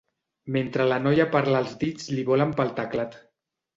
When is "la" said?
0.91-0.97